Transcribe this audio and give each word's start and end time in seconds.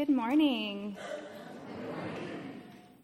Good 0.00 0.08
morning. 0.08 0.96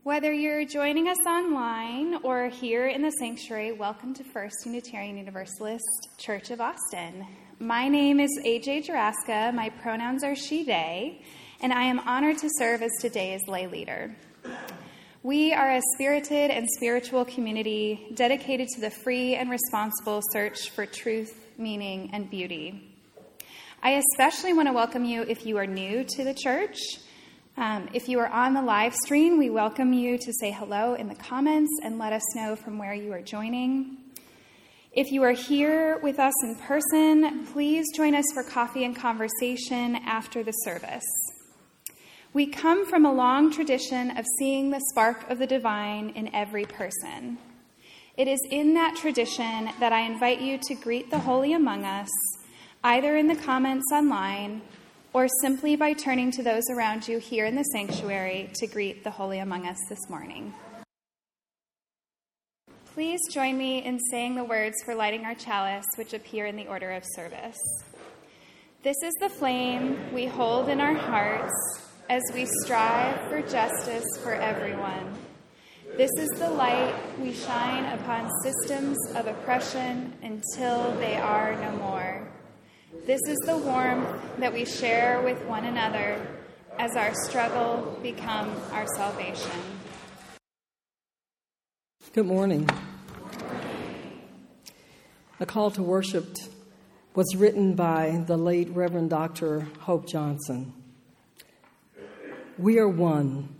Whether 0.02 0.32
you're 0.32 0.64
joining 0.64 1.08
us 1.08 1.18
online 1.28 2.20
or 2.22 2.48
here 2.48 2.86
in 2.86 3.02
the 3.02 3.10
sanctuary, 3.10 3.72
welcome 3.72 4.14
to 4.14 4.24
First 4.24 4.64
Unitarian 4.64 5.18
Universalist 5.18 6.08
Church 6.16 6.50
of 6.50 6.62
Austin. 6.62 7.26
My 7.58 7.86
name 7.86 8.18
is 8.18 8.30
AJ 8.46 8.86
Jaraska. 8.86 9.52
My 9.52 9.68
pronouns 9.82 10.24
are 10.24 10.34
she, 10.34 10.64
they, 10.64 11.20
and 11.60 11.70
I 11.70 11.82
am 11.82 11.98
honored 11.98 12.38
to 12.38 12.48
serve 12.56 12.80
as 12.80 12.92
today's 13.02 13.46
lay 13.46 13.66
leader. 13.66 14.16
We 15.22 15.52
are 15.52 15.72
a 15.72 15.82
spirited 15.96 16.50
and 16.50 16.66
spiritual 16.78 17.26
community 17.26 18.06
dedicated 18.14 18.68
to 18.68 18.80
the 18.80 18.90
free 18.90 19.34
and 19.34 19.50
responsible 19.50 20.22
search 20.32 20.70
for 20.70 20.86
truth, 20.86 21.38
meaning, 21.58 22.08
and 22.14 22.30
beauty. 22.30 22.95
I 23.82 24.02
especially 24.12 24.52
want 24.52 24.68
to 24.68 24.72
welcome 24.72 25.04
you 25.04 25.22
if 25.22 25.44
you 25.44 25.58
are 25.58 25.66
new 25.66 26.02
to 26.02 26.24
the 26.24 26.34
church. 26.34 26.78
Um, 27.56 27.88
if 27.92 28.08
you 28.08 28.18
are 28.18 28.28
on 28.28 28.54
the 28.54 28.62
live 28.62 28.94
stream, 28.94 29.38
we 29.38 29.50
welcome 29.50 29.92
you 29.92 30.18
to 30.18 30.32
say 30.40 30.50
hello 30.50 30.94
in 30.94 31.08
the 31.08 31.14
comments 31.14 31.70
and 31.84 31.98
let 31.98 32.12
us 32.12 32.22
know 32.34 32.56
from 32.56 32.78
where 32.78 32.94
you 32.94 33.12
are 33.12 33.20
joining. 33.20 33.98
If 34.92 35.12
you 35.12 35.22
are 35.22 35.32
here 35.32 35.98
with 36.02 36.18
us 36.18 36.32
in 36.42 36.56
person, 36.56 37.46
please 37.46 37.84
join 37.94 38.14
us 38.14 38.24
for 38.32 38.42
coffee 38.42 38.84
and 38.84 38.96
conversation 38.96 39.96
after 39.96 40.42
the 40.42 40.52
service. 40.52 41.04
We 42.32 42.46
come 42.46 42.86
from 42.86 43.04
a 43.04 43.12
long 43.12 43.52
tradition 43.52 44.16
of 44.16 44.24
seeing 44.38 44.70
the 44.70 44.80
spark 44.90 45.30
of 45.30 45.38
the 45.38 45.46
divine 45.46 46.10
in 46.10 46.34
every 46.34 46.64
person. 46.64 47.38
It 48.16 48.26
is 48.26 48.40
in 48.50 48.74
that 48.74 48.96
tradition 48.96 49.70
that 49.80 49.92
I 49.92 50.00
invite 50.00 50.40
you 50.40 50.58
to 50.62 50.74
greet 50.74 51.10
the 51.10 51.18
holy 51.18 51.52
among 51.52 51.84
us, 51.84 52.08
either 52.86 53.16
in 53.16 53.26
the 53.26 53.34
comments 53.34 53.84
online 53.92 54.62
or 55.12 55.26
simply 55.42 55.74
by 55.74 55.92
turning 55.92 56.30
to 56.30 56.40
those 56.40 56.62
around 56.70 57.08
you 57.08 57.18
here 57.18 57.44
in 57.44 57.56
the 57.56 57.64
sanctuary 57.64 58.48
to 58.54 58.64
greet 58.68 59.02
the 59.02 59.10
holy 59.10 59.40
among 59.40 59.66
us 59.66 59.76
this 59.88 60.08
morning. 60.08 60.54
Please 62.94 63.18
join 63.32 63.58
me 63.58 63.84
in 63.84 63.98
saying 64.12 64.36
the 64.36 64.44
words 64.44 64.76
for 64.84 64.94
lighting 64.94 65.24
our 65.24 65.34
chalice, 65.34 65.84
which 65.96 66.14
appear 66.14 66.46
in 66.46 66.54
the 66.54 66.68
order 66.68 66.92
of 66.92 67.02
service. 67.16 67.58
This 68.84 68.96
is 69.02 69.14
the 69.18 69.30
flame 69.30 70.14
we 70.14 70.26
hold 70.26 70.68
in 70.68 70.80
our 70.80 70.94
hearts 70.94 71.82
as 72.08 72.22
we 72.34 72.46
strive 72.62 73.20
for 73.28 73.42
justice 73.42 74.06
for 74.22 74.34
everyone. 74.34 75.12
This 75.96 76.12
is 76.16 76.28
the 76.38 76.50
light 76.50 76.94
we 77.20 77.32
shine 77.32 77.84
upon 77.98 78.30
systems 78.44 78.96
of 79.16 79.26
oppression 79.26 80.12
until 80.22 80.92
they 80.98 81.16
are 81.16 81.60
no 81.60 81.72
more. 81.78 82.35
This 83.04 83.20
is 83.28 83.38
the 83.44 83.56
warmth 83.56 84.38
that 84.38 84.52
we 84.52 84.64
share 84.64 85.20
with 85.22 85.44
one 85.46 85.64
another 85.64 86.26
as 86.78 86.96
our 86.96 87.12
struggle 87.24 87.98
becomes 88.02 88.58
our 88.72 88.86
salvation. 88.96 89.50
Good 92.12 92.26
morning. 92.26 92.68
A 95.40 95.46
call 95.46 95.70
to 95.72 95.82
worship 95.82 96.36
was 97.14 97.34
written 97.36 97.74
by 97.74 98.24
the 98.26 98.36
late 98.36 98.70
Reverend 98.70 99.10
Dr. 99.10 99.68
Hope 99.80 100.08
Johnson. 100.08 100.72
We 102.58 102.78
are 102.78 102.88
one, 102.88 103.54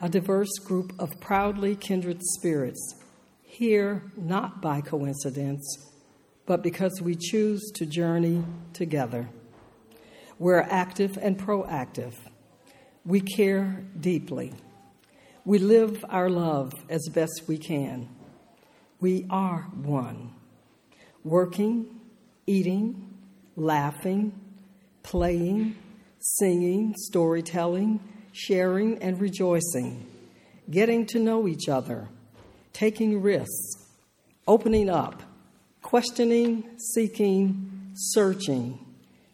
a 0.00 0.08
diverse 0.08 0.58
group 0.64 0.92
of 0.98 1.20
proudly 1.20 1.76
kindred 1.76 2.20
spirits, 2.22 2.94
here 3.42 4.10
not 4.16 4.60
by 4.60 4.80
coincidence, 4.80 5.93
but 6.46 6.62
because 6.62 7.00
we 7.00 7.14
choose 7.14 7.70
to 7.74 7.86
journey 7.86 8.44
together. 8.72 9.28
We're 10.38 10.60
active 10.60 11.18
and 11.20 11.38
proactive. 11.38 12.14
We 13.04 13.20
care 13.20 13.84
deeply. 13.98 14.52
We 15.44 15.58
live 15.58 16.04
our 16.08 16.30
love 16.30 16.72
as 16.88 17.08
best 17.12 17.42
we 17.46 17.58
can. 17.58 18.08
We 19.00 19.26
are 19.30 19.68
one, 19.74 20.32
working, 21.22 22.00
eating, 22.46 23.14
laughing, 23.56 24.32
playing, 25.02 25.76
singing, 26.18 26.94
storytelling 26.96 28.00
sharing 28.34 29.00
and 29.00 29.20
rejoicing, 29.20 30.04
getting 30.68 31.06
to 31.06 31.20
know 31.20 31.46
each 31.46 31.68
other, 31.68 32.08
taking 32.72 33.22
risks, 33.22 33.86
opening 34.48 34.90
up, 34.90 35.22
questioning, 35.94 36.68
seeking, 36.76 37.92
searching, 37.94 38.76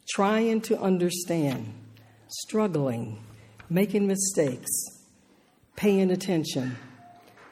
trying 0.07 0.61
to 0.61 0.79
understand, 0.79 1.73
struggling, 2.29 3.19
making 3.71 4.07
mistakes, 4.07 4.69
paying 5.75 6.11
attention, 6.11 6.77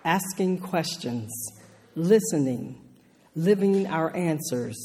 asking 0.05 0.59
questions, 0.59 1.33
listening, 1.95 2.79
living 3.35 3.87
our 3.87 4.15
answers, 4.15 4.77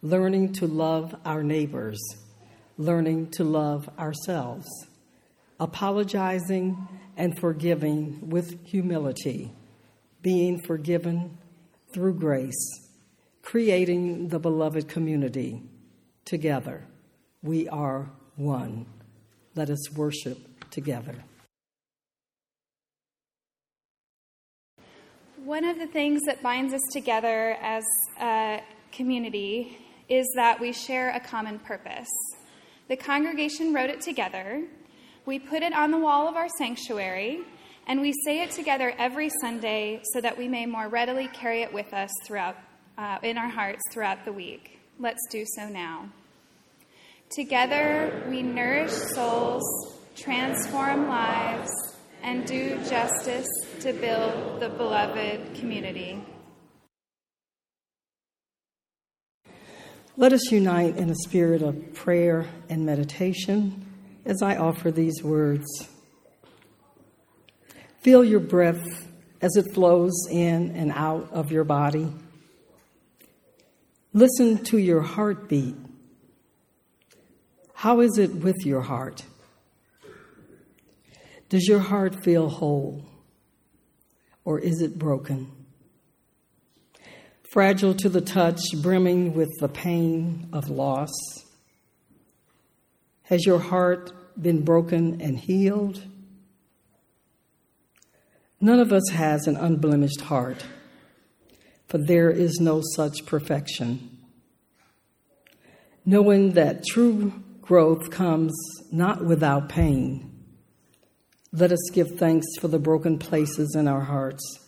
learning 0.00 0.50
to 0.50 0.66
love 0.66 1.14
our 1.26 1.42
neighbors, 1.42 2.00
learning 2.78 3.30
to 3.30 3.44
love 3.44 3.90
ourselves 3.98 4.66
apologizing 5.58 6.88
and 7.18 7.38
forgiving 7.38 8.30
with 8.30 8.64
humility, 8.64 9.52
being 10.22 10.58
forgiven 10.62 11.36
through 11.92 12.14
grace, 12.14 12.89
creating 13.42 14.28
the 14.28 14.38
beloved 14.38 14.88
community. 14.88 15.62
Together, 16.24 16.84
we 17.42 17.68
are 17.68 18.10
one. 18.36 18.86
Let 19.54 19.70
us 19.70 19.92
worship 19.92 20.38
together. 20.70 21.14
One 25.44 25.64
of 25.64 25.78
the 25.78 25.86
things 25.86 26.20
that 26.26 26.42
binds 26.42 26.74
us 26.74 26.82
together 26.92 27.56
as 27.60 27.82
a 28.20 28.62
community 28.92 29.78
is 30.08 30.26
that 30.36 30.60
we 30.60 30.72
share 30.72 31.10
a 31.10 31.20
common 31.20 31.58
purpose. 31.58 32.08
The 32.88 32.96
congregation 32.96 33.72
wrote 33.72 33.90
it 33.90 34.00
together, 34.00 34.62
we 35.26 35.38
put 35.38 35.62
it 35.62 35.72
on 35.72 35.90
the 35.90 35.98
wall 35.98 36.28
of 36.28 36.36
our 36.36 36.48
sanctuary, 36.58 37.40
and 37.86 38.00
we 38.00 38.12
say 38.24 38.42
it 38.42 38.50
together 38.50 38.92
every 38.98 39.30
Sunday 39.40 40.00
so 40.12 40.20
that 40.20 40.36
we 40.36 40.48
may 40.48 40.66
more 40.66 40.88
readily 40.88 41.28
carry 41.28 41.62
it 41.62 41.72
with 41.72 41.92
us 41.92 42.10
throughout, 42.26 42.56
uh, 42.98 43.18
in 43.22 43.38
our 43.38 43.48
hearts 43.48 43.80
throughout 43.90 44.24
the 44.24 44.32
week. 44.32 44.78
Let's 44.98 45.26
do 45.30 45.44
so 45.56 45.68
now. 45.68 46.08
Together, 47.30 48.24
we 48.28 48.42
nourish 48.42 48.92
souls, 48.92 49.62
transform 50.16 51.08
lives, 51.08 51.70
and 52.22 52.46
do 52.46 52.76
justice 52.84 53.48
to 53.80 53.92
build 53.92 54.60
the 54.60 54.68
beloved 54.68 55.54
community. 55.54 56.22
Let 60.16 60.32
us 60.32 60.52
unite 60.52 60.96
in 60.96 61.08
a 61.08 61.14
spirit 61.14 61.62
of 61.62 61.94
prayer 61.94 62.46
and 62.68 62.84
meditation 62.84 63.86
as 64.26 64.42
I 64.42 64.56
offer 64.56 64.90
these 64.90 65.22
words. 65.22 65.66
Feel 68.00 68.24
your 68.24 68.40
breath 68.40 69.08
as 69.40 69.56
it 69.56 69.72
flows 69.72 70.12
in 70.30 70.76
and 70.76 70.92
out 70.92 71.30
of 71.32 71.50
your 71.50 71.64
body. 71.64 72.12
Listen 74.12 74.62
to 74.64 74.78
your 74.78 75.02
heartbeat. 75.02 75.76
How 77.74 78.00
is 78.00 78.18
it 78.18 78.34
with 78.34 78.66
your 78.66 78.82
heart? 78.82 79.24
Does 81.48 81.66
your 81.68 81.78
heart 81.78 82.24
feel 82.24 82.48
whole 82.48 83.04
or 84.44 84.58
is 84.58 84.80
it 84.82 84.98
broken? 84.98 85.50
Fragile 87.52 87.94
to 87.94 88.08
the 88.08 88.20
touch, 88.20 88.60
brimming 88.82 89.34
with 89.34 89.50
the 89.60 89.68
pain 89.68 90.48
of 90.52 90.68
loss? 90.68 91.10
Has 93.24 93.46
your 93.46 93.58
heart 93.58 94.12
been 94.40 94.62
broken 94.62 95.20
and 95.20 95.38
healed? 95.38 96.04
None 98.60 98.78
of 98.78 98.92
us 98.92 99.08
has 99.12 99.46
an 99.46 99.56
unblemished 99.56 100.20
heart, 100.20 100.64
for 101.90 101.98
there 101.98 102.30
is 102.30 102.58
no 102.58 102.80
such 102.94 103.26
perfection. 103.26 104.16
Knowing 106.06 106.52
that 106.52 106.86
true 106.86 107.30
growth 107.60 108.10
comes 108.10 108.54
not 108.90 109.22
without 109.22 109.68
pain, 109.68 110.32
let 111.52 111.70
us 111.70 111.90
give 111.92 112.16
thanks 112.18 112.46
for 112.58 112.68
the 112.68 112.78
broken 112.78 113.18
places 113.18 113.74
in 113.76 113.86
our 113.86 114.00
hearts 114.00 114.66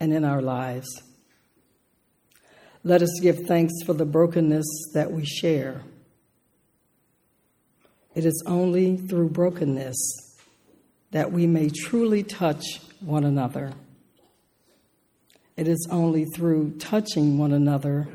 and 0.00 0.12
in 0.12 0.24
our 0.24 0.42
lives. 0.42 0.88
Let 2.82 3.02
us 3.02 3.20
give 3.20 3.46
thanks 3.46 3.74
for 3.86 3.92
the 3.92 4.04
brokenness 4.04 4.66
that 4.94 5.12
we 5.12 5.24
share 5.24 5.82
it 8.14 8.26
is 8.26 8.42
only 8.46 8.96
through 8.96 9.30
brokenness 9.30 9.96
that 11.12 11.32
we 11.32 11.46
may 11.46 11.70
truly 11.70 12.22
touch 12.22 12.80
one 13.00 13.24
another. 13.24 13.72
It 15.62 15.68
is 15.68 15.86
only 15.92 16.24
through 16.24 16.78
touching 16.78 17.38
one 17.38 17.52
another 17.52 18.08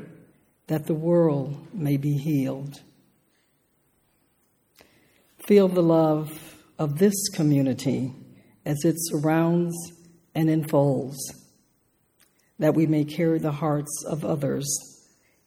that 0.66 0.84
the 0.84 0.92
world 0.92 1.66
may 1.72 1.96
be 1.96 2.12
healed. 2.12 2.82
Feel 5.38 5.66
the 5.66 5.82
love 5.82 6.30
of 6.78 6.98
this 6.98 7.30
community 7.30 8.12
as 8.66 8.84
it 8.84 8.96
surrounds 8.98 9.74
and 10.34 10.50
enfolds, 10.50 11.16
that 12.58 12.74
we 12.74 12.86
may 12.86 13.06
carry 13.06 13.38
the 13.38 13.52
hearts 13.52 14.04
of 14.06 14.26
others 14.26 14.68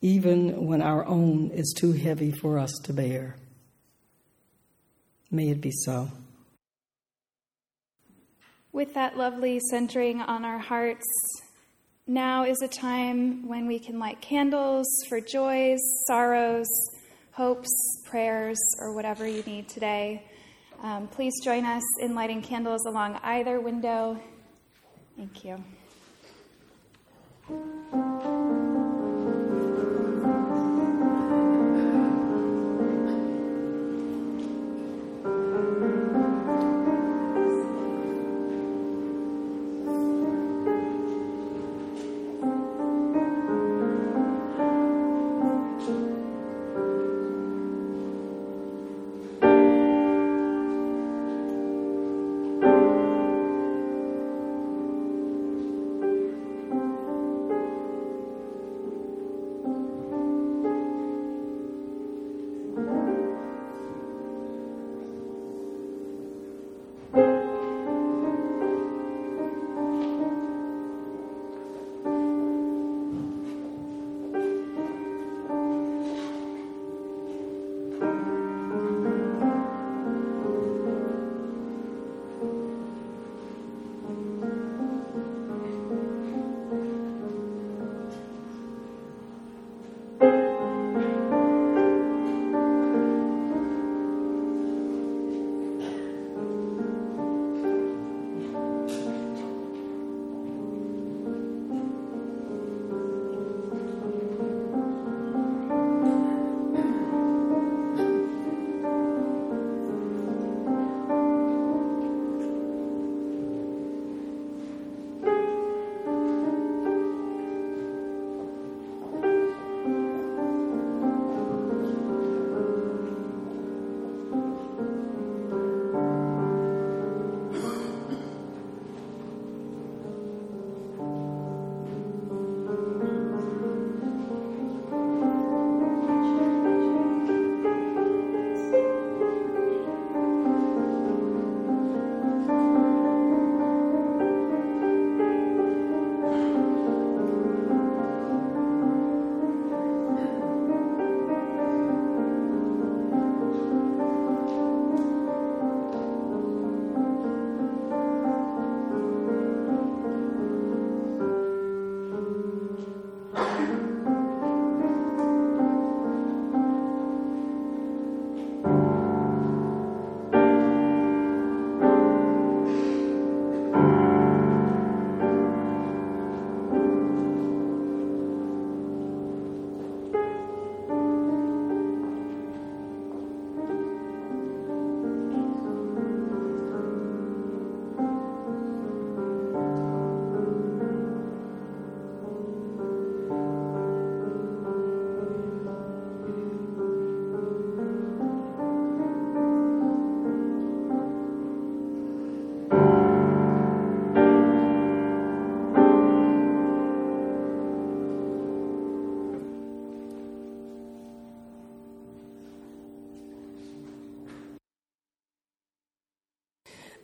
even 0.02 0.66
when 0.66 0.82
our 0.82 1.06
own 1.06 1.52
is 1.52 1.72
too 1.78 1.92
heavy 1.92 2.32
for 2.32 2.58
us 2.58 2.72
to 2.86 2.94
bear. 2.94 3.36
May 5.30 5.50
it 5.50 5.62
be 5.62 5.72
so. 5.72 6.10
With 8.72 8.96
that 8.96 9.18
lovely 9.18 9.60
centering 9.70 10.20
on 10.20 10.44
our 10.44 10.58
hearts, 10.58 11.06
now 12.08 12.44
is 12.46 12.62
a 12.62 12.68
time 12.68 13.48
when 13.48 13.68
we 13.68 13.80
can 13.80 14.00
light 14.00 14.22
candles 14.22 14.88
for 15.08 15.22
joys, 15.22 15.80
sorrows, 16.08 16.68
hopes, 17.32 17.70
prayers, 18.06 18.60
or 18.80 18.94
whatever 18.94 19.28
you 19.28 19.44
need 19.44 19.70
today. 19.70 20.24
Um, 20.82 21.08
please 21.08 21.34
join 21.44 21.64
us 21.66 21.84
in 22.02 22.16
lighting 22.16 22.42
candles 22.42 22.86
along 22.86 23.20
either 23.24 23.60
window. 23.60 24.20
Thank 25.16 25.46
you. 25.46 25.64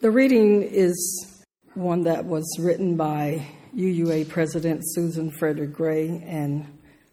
The 0.08 0.14
reading 0.14 0.64
is 0.64 1.44
one 1.74 2.04
that 2.04 2.24
was 2.24 2.46
written 2.60 2.96
by 2.96 3.46
UUA 3.76 4.30
President 4.30 4.82
Susan 4.86 5.30
Frederick 5.30 5.74
Gray 5.74 6.24
and 6.26 6.66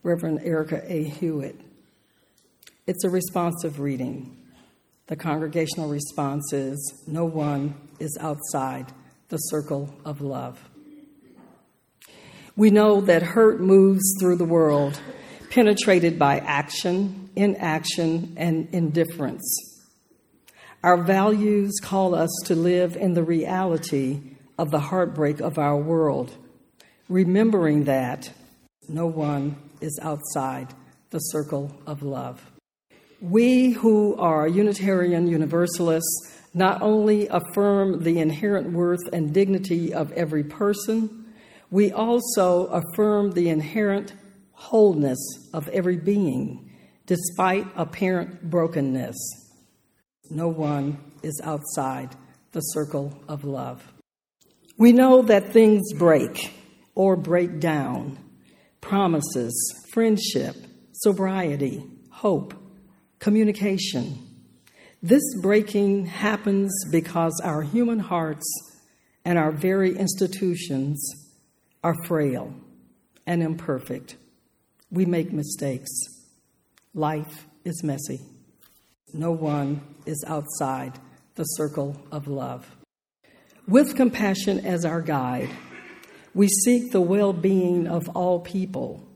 Reverend 0.05 0.43
Erika 0.45 0.81
A. 0.87 1.03
Hewitt. 1.03 1.61
It's 2.87 3.03
a 3.03 3.11
responsive 3.11 3.81
reading. 3.81 4.37
The 5.09 5.17
congregational 5.17 5.89
response 5.89 6.53
is 6.53 7.03
No 7.09 7.25
one 7.25 7.75
is 7.99 8.17
outside 8.21 8.93
the 9.27 9.39
circle 9.39 9.93
of 10.05 10.21
love. 10.21 10.63
We 12.55 12.71
know 12.71 13.01
that 13.01 13.25
hurt 13.25 13.61
moves 13.61 14.05
through 14.21 14.37
the 14.37 14.45
world, 14.45 15.01
penetrated 15.51 16.17
by 16.17 16.39
action, 16.39 17.29
inaction, 17.35 18.35
and 18.37 18.69
indifference. 18.71 19.74
Our 20.85 20.99
values 20.99 21.73
call 21.81 22.15
us 22.15 22.29
to 22.45 22.55
live 22.55 22.95
in 22.95 23.15
the 23.15 23.25
reality 23.25 24.21
of 24.59 24.71
the 24.71 24.81
heartbreak 24.81 25.41
of 25.41 25.57
our 25.57 25.79
world, 25.79 26.37
remembering 27.09 27.85
that 27.85 28.31
no 28.87 29.07
one 29.07 29.57
is 29.81 29.99
outside 30.03 30.75
the 31.09 31.21
circle 31.21 31.75
of 31.87 32.03
love. 32.03 32.45
We 33.19 33.71
who 33.71 34.15
are 34.17 34.47
Unitarian 34.47 35.27
Universalists 35.27 36.39
not 36.53 36.83
only 36.83 37.29
affirm 37.29 38.05
the 38.05 38.19
inherent 38.19 38.73
worth 38.73 39.09
and 39.11 39.33
dignity 39.33 39.95
of 39.95 40.13
every 40.13 40.45
person, 40.45 41.33
we 41.71 41.93
also 41.93 42.67
affirm 42.67 43.31
the 43.31 43.49
inherent 43.49 44.13
wholeness 44.53 45.49
of 45.55 45.67
every 45.69 45.97
being, 45.97 46.71
despite 47.07 47.67
apparent 47.75 48.51
brokenness. 48.51 49.17
No 50.31 50.49
one 50.49 50.99
is 51.23 51.41
outside 51.45 52.17
the 52.53 52.61
circle 52.61 53.19
of 53.29 53.45
love. 53.45 53.93
We 54.79 54.93
know 54.93 55.23
that 55.23 55.53
things 55.53 55.93
break 55.93 56.53
or 56.95 57.17
break 57.17 57.61
down 57.61 58.19
promises, 58.81 59.55
friendship, 59.93 60.57
sobriety, 60.93 61.83
hope, 62.11 62.55
communication. 63.19 64.19
This 65.03 65.23
breaking 65.41 66.07
happens 66.07 66.73
because 66.91 67.41
our 67.43 67.63
human 67.63 67.99
hearts 67.99 68.47
and 69.25 69.39
our 69.39 69.53
very 69.53 69.97
institutions 69.97 71.03
are 71.83 71.95
frail 72.05 72.55
and 73.27 73.43
imperfect. 73.43 74.17
We 74.91 75.07
make 75.07 75.33
mistakes. 75.33 75.91
Life 76.95 77.47
is 77.65 77.83
messy. 77.83 78.21
No 79.15 79.31
one 79.31 79.81
is 80.07 80.25
outside 80.27 80.99
the 81.37 81.45
circle 81.45 81.97
of 82.11 82.27
love. 82.27 82.67
With 83.69 83.95
compassion 83.95 84.67
as 84.67 84.85
our 84.85 85.01
guide, 85.01 85.51
we 86.35 86.49
seek 86.49 86.91
the 86.91 87.01
well 87.01 87.33
being 87.33 87.87
of 87.87 88.09
all 88.09 88.41
people. 88.41 89.07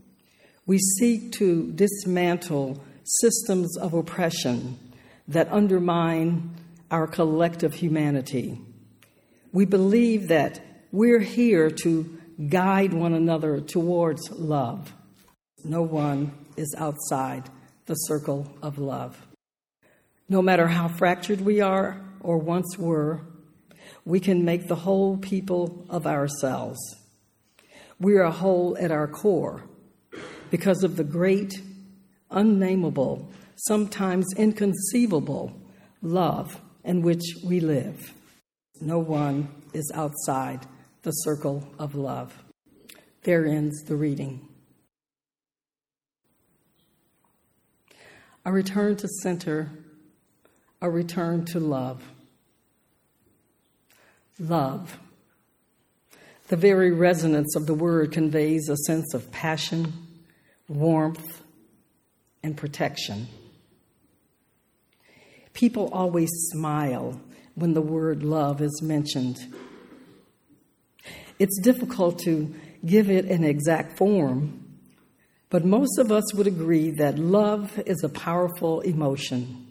We 0.67 0.78
seek 0.78 1.33
to 1.33 1.73
dismantle 1.73 2.81
systems 3.02 3.76
of 3.76 3.93
oppression 3.93 4.78
that 5.26 5.50
undermine 5.50 6.55
our 6.93 7.09
collective 7.09 7.75
humanity. 7.75 8.61
We 9.52 9.64
believe 9.64 10.28
that 10.28 10.61
we're 10.93 11.19
here 11.19 11.71
to 11.83 12.19
guide 12.49 12.93
one 12.93 13.14
another 13.14 13.61
towards 13.61 14.31
love. 14.31 14.93
No 15.64 15.83
one 15.83 16.33
is 16.57 16.73
outside 16.78 17.50
the 17.87 17.95
circle 17.95 18.47
of 18.62 18.78
love. 18.78 19.27
No 20.28 20.42
matter 20.42 20.66
how 20.66 20.88
fractured 20.88 21.40
we 21.40 21.61
are 21.61 22.00
or 22.20 22.38
once 22.38 22.76
were, 22.78 23.23
we 24.04 24.20
can 24.20 24.44
make 24.44 24.68
the 24.68 24.75
whole 24.75 25.16
people 25.16 25.87
of 25.88 26.06
ourselves. 26.06 26.78
We 27.99 28.16
are 28.16 28.30
whole 28.30 28.76
at 28.78 28.90
our 28.90 29.08
core 29.08 29.64
because 30.50 30.82
of 30.82 30.97
the 30.97 31.04
great, 31.04 31.62
unnameable, 32.30 33.30
sometimes 33.56 34.26
inconceivable 34.37 35.52
love 36.02 36.61
in 36.85 37.02
which 37.02 37.25
we 37.44 37.61
live. 37.61 38.12
No 38.80 38.99
one 38.99 39.49
is 39.73 39.90
outside 39.94 40.66
the 41.02 41.11
circle 41.11 41.68
of 41.78 41.94
love. 41.94 42.42
There 43.23 43.47
ends 43.47 43.82
the 43.85 43.97
reading. 43.97 44.47
A 48.44 48.52
return 48.52 48.97
to 48.97 49.08
center, 49.23 49.70
a 50.80 50.88
return 50.88 51.44
to 51.47 51.61
love. 51.61 52.02
Love. 54.38 54.99
The 56.49 56.56
very 56.56 56.92
resonance 56.92 57.56
of 57.56 57.66
the 57.66 57.75
word 57.75 58.12
conveys 58.12 58.68
a 58.68 58.76
sense 58.76 59.12
of 59.12 59.30
passion, 59.32 59.92
warmth, 60.68 61.42
and 62.42 62.56
protection. 62.56 63.28
People 65.52 65.90
always 65.92 66.30
smile 66.52 67.20
when 67.54 67.75
the 67.75 67.82
word 67.82 68.23
love 68.23 68.62
is 68.62 68.80
mentioned. 68.80 69.38
It's 71.38 71.61
difficult 71.61 72.20
to 72.20 72.54
give 72.87 73.11
it 73.11 73.25
an 73.26 73.44
exact 73.44 73.97
form, 73.97 74.64
but 75.50 75.64
most 75.64 75.99
of 75.99 76.12
us 76.12 76.32
would 76.35 76.47
agree 76.47 76.90
that 76.92 77.18
love 77.18 77.78
is 77.87 78.04
a 78.04 78.08
powerful 78.08 78.80
emotion. 78.80 79.68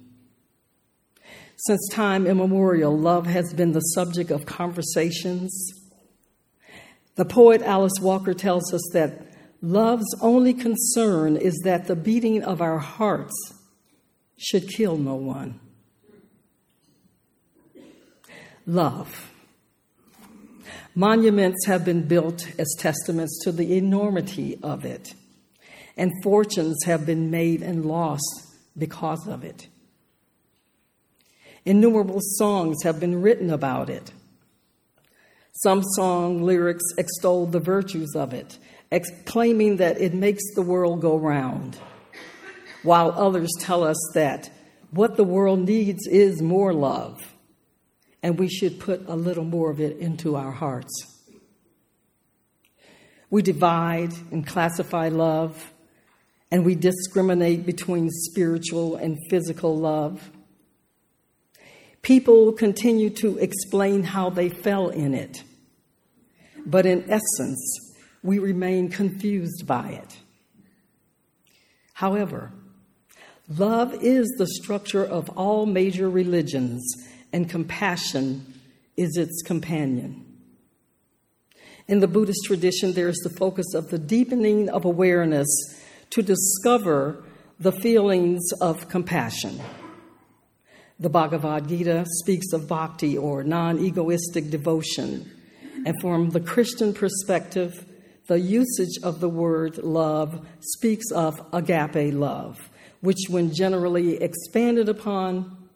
Since 1.60 1.90
time 1.92 2.28
immemorial, 2.28 2.96
love 2.96 3.26
has 3.26 3.52
been 3.52 3.72
the 3.72 3.80
subject 3.80 4.30
of 4.30 4.46
conversations. 4.46 5.52
The 7.16 7.26
poet 7.26 7.64
Alice 7.64 8.00
Walker 8.00 8.36
tells 8.36 8.72
us 8.72 8.82
that 8.94 9.26
love's 9.62 10.16
only 10.22 10.54
concern 10.54 11.36
is 11.36 11.60
that 11.64 11.88
the 11.88 11.96
beating 11.96 12.44
of 12.44 12.62
our 12.62 12.78
hearts 12.78 13.34
should 14.38 14.70
kill 14.70 14.98
no 14.98 15.16
one. 15.16 15.60
Love. 18.68 19.32
Monuments 20.94 21.66
have 21.66 21.84
been 21.84 22.08
built 22.08 22.48
as 22.60 22.68
testaments 22.78 23.40
to 23.44 23.52
the 23.52 23.78
enormity 23.78 24.60
of 24.62 24.86
it, 24.86 25.16
and 25.96 26.12
fortunes 26.22 26.84
have 26.86 27.04
been 27.04 27.32
made 27.32 27.64
and 27.64 27.86
lost 27.86 28.46
because 28.78 29.28
of 29.28 29.44
it. 29.44 29.68
Innumerable 31.68 32.22
songs 32.22 32.82
have 32.84 32.98
been 32.98 33.22
written 33.22 33.50
about 33.50 33.90
it. 33.90 34.14
Some 35.52 35.84
song 35.84 36.42
lyrics 36.42 36.86
extol 36.98 37.46
the 37.46 37.60
virtues 37.60 38.16
of 38.16 38.34
it, 38.34 38.58
claiming 39.26 39.76
that 39.76 40.00
it 40.00 40.14
makes 40.14 40.44
the 40.56 40.62
world 40.62 41.02
go 41.02 41.18
round, 41.18 41.78
while 42.84 43.12
others 43.12 43.52
tell 43.60 43.84
us 43.84 43.98
that 44.14 44.50
what 44.92 45.18
the 45.18 45.26
world 45.26 45.68
needs 45.68 46.08
is 46.08 46.42
more 46.42 46.74
love, 46.74 47.36
and 48.24 48.40
we 48.40 48.48
should 48.48 48.80
put 48.80 49.06
a 49.06 49.16
little 49.18 49.44
more 49.44 49.70
of 49.70 49.82
it 49.82 49.98
into 49.98 50.38
our 50.38 50.54
hearts. 50.54 51.22
We 53.30 53.42
divide 53.42 54.14
and 54.32 54.48
classify 54.48 55.10
love, 55.10 55.74
and 56.50 56.64
we 56.64 56.76
discriminate 56.76 57.66
between 57.66 58.10
spiritual 58.10 58.96
and 58.96 59.18
physical 59.30 59.76
love. 59.78 60.32
People 62.02 62.54
continue 62.54 63.10
to 63.10 63.38
explain 63.38 64.04
how 64.04 64.30
they 64.30 64.50
fell 64.50 64.90
in 64.90 65.14
it, 65.14 65.44
but 66.66 66.86
in 66.86 67.10
essence, 67.10 67.94
we 68.24 68.40
remain 68.40 68.90
confused 68.90 69.66
by 69.68 69.90
it. 69.90 70.18
However, 71.94 72.52
love 73.50 73.94
is 74.02 74.28
the 74.38 74.48
structure 74.48 75.04
of 75.04 75.30
all 75.30 75.66
major 75.66 76.10
religions, 76.10 76.84
and 77.34 77.50
compassion 77.50 78.54
is 78.96 79.18
its 79.18 79.42
companion. 79.42 80.24
In 81.88 82.00
the 82.02 82.08
Buddhist 82.08 82.44
tradition, 82.46 82.94
there 82.94 83.08
is 83.08 83.20
the 83.24 83.30
focus 83.30 83.74
of 83.74 83.90
the 83.90 83.98
deepening 83.98 84.70
of 84.70 84.84
awareness 84.84 85.48
to 86.10 86.22
discover 86.22 87.24
the 87.60 87.72
feelings 87.72 88.44
of 88.62 88.90
compassion. 88.90 89.60
The 91.00 91.10
Bhagavad 91.10 91.68
Gita 91.68 92.06
speaks 92.08 92.54
of 92.54 92.68
bhakti 92.68 93.18
or 93.18 93.44
non 93.44 93.80
egoistic 93.80 94.50
devotion. 94.50 95.32
And 95.86 95.96
from 96.02 96.32
the 96.32 96.40
Christian 96.40 96.92
perspective, 96.92 97.86
the 98.28 98.40
usage 98.40 98.98
of 99.04 99.20
the 99.20 99.30
word 99.30 99.78
love 99.78 100.46
speaks 100.60 101.12
of 101.12 101.40
agape 101.54 102.14
love, 102.14 102.70
which, 103.02 103.30
when 103.30 103.54
generally 103.54 104.22
expanded 104.22 104.90
upon, 104.90 105.70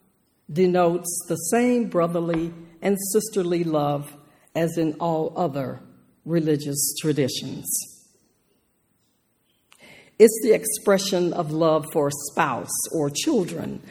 denotes 0.52 1.08
the 1.28 1.36
same 1.36 1.88
brotherly 1.88 2.52
and 2.82 2.98
sisterly 3.12 3.62
love 3.62 4.16
as 4.56 4.76
in 4.76 4.94
all 4.94 5.32
other 5.36 5.80
religious 6.24 6.94
traditions. 7.00 7.64
It's 10.18 10.38
the 10.42 10.52
expression 10.52 11.32
of 11.32 11.52
love 11.52 11.86
for 11.92 12.08
a 12.08 12.12
spouse 12.30 12.68
or 12.92 13.08
children 13.08 13.82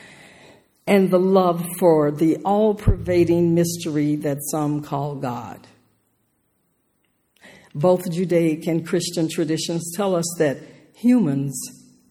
and 0.88 1.10
the 1.10 1.20
love 1.20 1.66
for 1.80 2.12
the 2.12 2.38
all 2.38 2.74
pervading 2.74 3.54
mystery 3.54 4.16
that 4.18 4.38
some 4.50 4.82
call 4.82 5.16
God. 5.16 5.68
Both 7.74 8.12
Judaic 8.12 8.68
and 8.68 8.86
Christian 8.86 9.30
traditions 9.30 9.94
tell 9.96 10.16
us 10.16 10.26
that 10.38 10.58
humans 10.96 11.58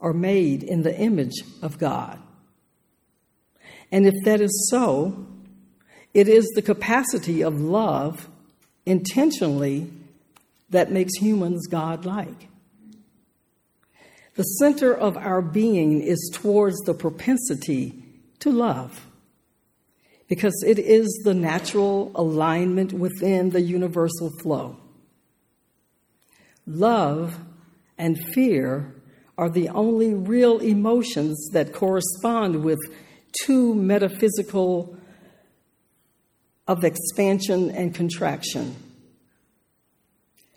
are 0.00 0.14
made 0.14 0.62
in 0.62 0.82
the 0.82 0.96
image 0.96 1.42
of 1.60 1.78
God. 1.78 2.18
And 3.92 4.06
if 4.06 4.14
that 4.24 4.40
is 4.40 4.68
so, 4.70 5.26
it 6.14 6.28
is 6.28 6.46
the 6.54 6.62
capacity 6.62 7.42
of 7.42 7.60
love 7.60 8.28
intentionally 8.86 9.92
that 10.70 10.90
makes 10.90 11.14
humans 11.16 11.66
God-like. 11.66 12.48
The 14.36 14.44
center 14.44 14.94
of 14.94 15.16
our 15.16 15.42
being 15.42 16.00
is 16.00 16.30
towards 16.32 16.78
the 16.80 16.94
propensity 16.94 17.99
to 18.40 18.50
love 18.50 19.06
because 20.28 20.62
it 20.66 20.78
is 20.78 21.08
the 21.24 21.34
natural 21.34 22.12
alignment 22.14 22.92
within 22.92 23.50
the 23.50 23.60
universal 23.60 24.30
flow. 24.40 24.76
Love 26.66 27.36
and 27.98 28.16
fear 28.32 28.94
are 29.36 29.50
the 29.50 29.68
only 29.70 30.14
real 30.14 30.58
emotions 30.58 31.48
that 31.52 31.72
correspond 31.72 32.62
with 32.62 32.78
two 33.44 33.74
metaphysical 33.74 34.96
of 36.68 36.84
expansion 36.84 37.70
and 37.72 37.92
contraction, 37.92 38.76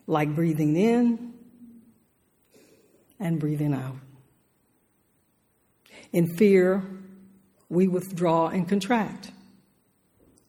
like 0.05 0.35
breathing 0.35 0.75
in 0.75 1.33
and 3.19 3.39
breathing 3.39 3.73
out. 3.73 3.95
In 6.11 6.27
fear, 6.35 6.83
we 7.73 7.87
withdraw 7.87 8.47
and 8.47 8.69
contract, 8.69 9.31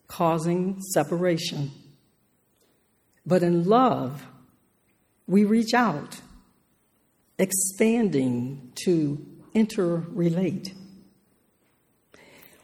causing 0.06 0.80
separation. 0.92 1.70
But 3.26 3.42
in 3.42 3.64
love, 3.64 4.26
we 5.26 5.44
reach 5.44 5.72
out, 5.72 6.20
expanding 7.38 8.72
to 8.84 9.24
interrelate. 9.54 10.74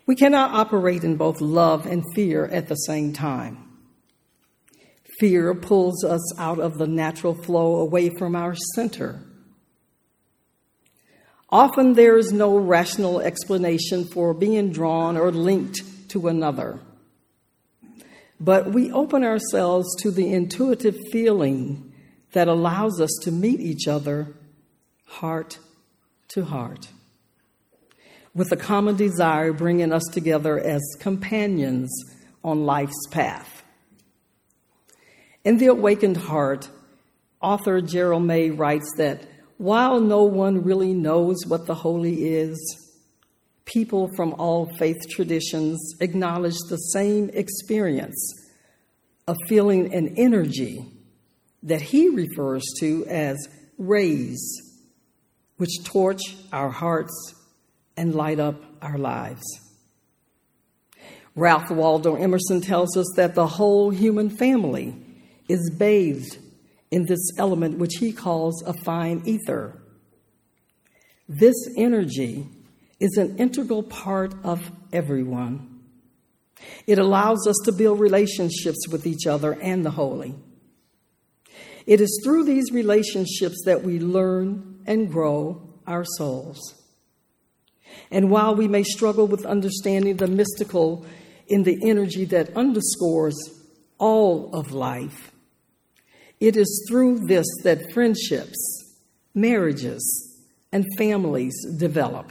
We 0.06 0.14
cannot 0.14 0.52
operate 0.52 1.04
in 1.04 1.16
both 1.16 1.40
love 1.40 1.86
and 1.86 2.04
fear 2.14 2.44
at 2.46 2.68
the 2.68 2.74
same 2.74 3.12
time. 3.12 3.66
Fear 5.18 5.54
pulls 5.54 6.04
us 6.04 6.38
out 6.38 6.58
of 6.58 6.78
the 6.78 6.86
natural 6.86 7.34
flow 7.34 7.76
away 7.76 8.10
from 8.10 8.34
our 8.34 8.54
center. 8.74 9.22
Often 11.52 11.94
there 11.94 12.16
is 12.16 12.32
no 12.32 12.56
rational 12.56 13.20
explanation 13.20 14.04
for 14.04 14.32
being 14.32 14.70
drawn 14.70 15.16
or 15.16 15.32
linked 15.32 15.82
to 16.10 16.28
another. 16.28 16.80
But 18.38 18.72
we 18.72 18.92
open 18.92 19.24
ourselves 19.24 19.94
to 20.02 20.10
the 20.10 20.32
intuitive 20.32 20.96
feeling 21.10 21.92
that 22.32 22.48
allows 22.48 23.00
us 23.00 23.10
to 23.22 23.32
meet 23.32 23.60
each 23.60 23.88
other 23.88 24.34
heart 25.06 25.58
to 26.28 26.44
heart, 26.44 26.88
with 28.34 28.52
a 28.52 28.56
common 28.56 28.94
desire 28.94 29.52
bringing 29.52 29.92
us 29.92 30.04
together 30.12 30.58
as 30.58 30.80
companions 31.00 31.90
on 32.44 32.64
life's 32.64 33.06
path. 33.10 33.64
In 35.44 35.58
The 35.58 35.66
Awakened 35.66 36.16
Heart, 36.16 36.70
author 37.42 37.80
Gerald 37.80 38.22
May 38.22 38.50
writes 38.50 38.92
that 38.96 39.22
while 39.60 40.00
no 40.00 40.22
one 40.22 40.64
really 40.64 40.94
knows 40.94 41.36
what 41.46 41.66
the 41.66 41.74
holy 41.74 42.32
is, 42.32 42.56
people 43.66 44.08
from 44.16 44.32
all 44.38 44.64
faith 44.78 44.96
traditions 45.10 45.78
acknowledge 46.00 46.56
the 46.70 46.78
same 46.78 47.28
experience 47.34 48.16
of 49.28 49.36
feeling 49.48 49.92
an 49.92 50.14
energy 50.16 50.82
that 51.62 51.82
he 51.82 52.08
refers 52.08 52.62
to 52.78 53.04
as 53.06 53.36
rays, 53.76 54.40
which 55.58 55.84
torch 55.84 56.22
our 56.54 56.70
hearts 56.70 57.34
and 57.98 58.14
light 58.14 58.40
up 58.40 58.56
our 58.80 58.96
lives. 58.96 59.44
Ralph 61.34 61.70
Waldo 61.70 62.14
Emerson 62.14 62.62
tells 62.62 62.96
us 62.96 63.12
that 63.16 63.34
the 63.34 63.46
whole 63.46 63.90
human 63.90 64.30
family 64.30 64.96
is 65.50 65.70
bathed 65.78 66.38
in 66.90 67.06
this 67.06 67.30
element 67.38 67.78
which 67.78 67.96
he 68.00 68.12
calls 68.12 68.62
a 68.62 68.72
fine 68.72 69.22
ether. 69.24 69.80
This 71.28 71.56
energy 71.76 72.48
is 72.98 73.16
an 73.16 73.38
integral 73.38 73.82
part 73.82 74.34
of 74.44 74.70
everyone. 74.92 75.80
It 76.86 76.98
allows 76.98 77.46
us 77.46 77.56
to 77.64 77.72
build 77.72 78.00
relationships 78.00 78.88
with 78.88 79.06
each 79.06 79.26
other 79.26 79.52
and 79.52 79.84
the 79.84 79.92
holy. 79.92 80.34
It 81.86 82.00
is 82.00 82.20
through 82.22 82.44
these 82.44 82.70
relationships 82.72 83.62
that 83.64 83.82
we 83.82 83.98
learn 83.98 84.80
and 84.86 85.10
grow 85.10 85.78
our 85.86 86.04
souls. 86.04 86.58
And 88.10 88.30
while 88.30 88.54
we 88.54 88.68
may 88.68 88.82
struggle 88.82 89.26
with 89.26 89.46
understanding 89.46 90.16
the 90.16 90.26
mystical 90.26 91.06
in 91.46 91.62
the 91.62 91.78
energy 91.88 92.24
that 92.26 92.56
underscores 92.56 93.36
all 93.98 94.50
of 94.54 94.72
life, 94.72 95.29
it 96.40 96.56
is 96.56 96.86
through 96.88 97.26
this 97.26 97.46
that 97.62 97.92
friendships, 97.92 98.58
marriages, 99.34 100.02
and 100.72 100.86
families 100.96 101.54
develop. 101.76 102.30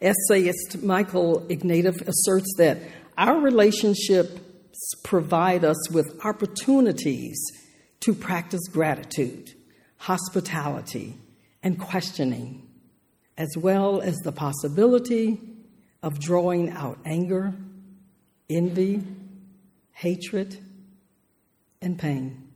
Essayist 0.00 0.82
Michael 0.82 1.40
Ignatieff 1.48 2.06
asserts 2.06 2.52
that 2.58 2.78
our 3.18 3.40
relationships 3.40 4.40
provide 5.04 5.64
us 5.64 5.90
with 5.90 6.18
opportunities 6.24 7.38
to 8.00 8.14
practice 8.14 8.66
gratitude, 8.68 9.50
hospitality, 9.98 11.16
and 11.62 11.78
questioning, 11.78 12.68
as 13.38 13.56
well 13.56 14.00
as 14.00 14.16
the 14.18 14.32
possibility 14.32 15.40
of 16.02 16.18
drawing 16.18 16.70
out 16.70 16.98
anger, 17.04 17.54
envy, 18.50 19.02
hatred, 19.92 20.58
and 21.82 21.98
pain. 21.98 22.48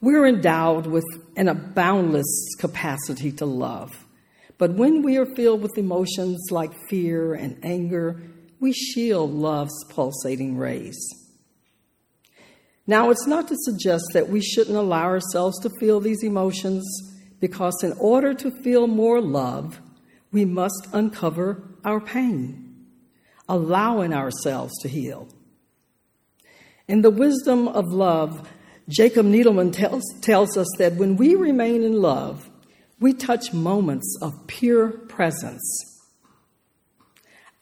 We're 0.00 0.26
endowed 0.26 0.86
with 0.86 1.04
an 1.36 1.72
boundless 1.74 2.54
capacity 2.58 3.32
to 3.32 3.46
love. 3.46 3.90
But 4.56 4.72
when 4.72 5.02
we 5.02 5.16
are 5.16 5.26
filled 5.34 5.62
with 5.62 5.76
emotions 5.76 6.48
like 6.50 6.70
fear 6.88 7.34
and 7.34 7.58
anger, 7.62 8.22
we 8.60 8.72
shield 8.72 9.32
love's 9.32 9.84
pulsating 9.90 10.56
rays. 10.56 10.98
Now, 12.86 13.10
it's 13.10 13.26
not 13.26 13.48
to 13.48 13.56
suggest 13.56 14.04
that 14.12 14.28
we 14.28 14.42
shouldn't 14.42 14.76
allow 14.76 15.04
ourselves 15.04 15.58
to 15.60 15.70
feel 15.78 16.00
these 16.00 16.22
emotions, 16.22 16.84
because 17.40 17.82
in 17.82 17.92
order 17.98 18.34
to 18.34 18.50
feel 18.62 18.86
more 18.86 19.20
love, 19.20 19.80
we 20.32 20.44
must 20.44 20.88
uncover 20.92 21.62
our 21.84 22.00
pain, 22.00 22.86
allowing 23.48 24.12
ourselves 24.12 24.72
to 24.82 24.88
heal. 24.88 25.28
In 26.90 27.02
the 27.02 27.10
wisdom 27.10 27.68
of 27.68 27.92
love, 27.92 28.50
Jacob 28.88 29.24
Needleman 29.24 29.72
tells, 29.72 30.02
tells 30.22 30.56
us 30.56 30.66
that 30.78 30.94
when 30.94 31.16
we 31.16 31.36
remain 31.36 31.84
in 31.84 32.02
love, 32.02 32.50
we 32.98 33.12
touch 33.12 33.52
moments 33.52 34.18
of 34.20 34.48
pure 34.48 34.90
presence. 34.90 35.62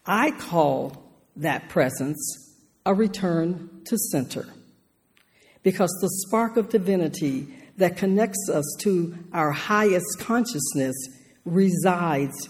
I 0.07 0.31
call 0.31 1.13
that 1.37 1.69
presence 1.69 2.55
a 2.87 2.95
return 2.95 3.83
to 3.85 3.99
center 3.99 4.47
because 5.63 5.91
the 6.01 6.09
spark 6.27 6.57
of 6.57 6.71
divinity 6.71 7.49
that 7.77 7.99
connects 7.99 8.49
us 8.49 8.65
to 8.81 9.15
our 9.35 9.53
highest 9.53 10.21
consciousness 10.21 10.97
resides 11.45 12.49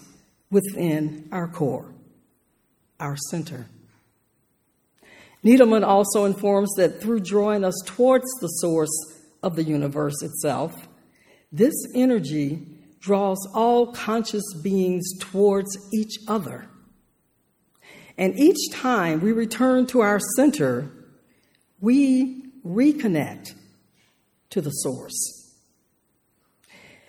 within 0.49 1.27
our 1.33 1.49
core, 1.49 1.93
our 3.01 3.17
center. 3.29 3.67
Needleman 5.43 5.85
also 5.85 6.25
informs 6.25 6.73
that 6.75 7.01
through 7.01 7.21
drawing 7.21 7.63
us 7.63 7.81
towards 7.85 8.25
the 8.41 8.47
source 8.47 8.91
of 9.41 9.55
the 9.55 9.63
universe 9.63 10.21
itself, 10.21 10.87
this 11.51 11.73
energy 11.95 12.67
draws 12.99 13.47
all 13.53 13.93
conscious 13.93 14.43
beings 14.61 15.07
towards 15.19 15.77
each 15.93 16.17
other. 16.27 16.67
And 18.17 18.37
each 18.37 18.71
time 18.73 19.21
we 19.21 19.31
return 19.31 19.87
to 19.87 20.01
our 20.01 20.19
center, 20.35 20.91
we 21.79 22.43
reconnect 22.65 23.53
to 24.49 24.59
the 24.59 24.71
source. 24.71 25.37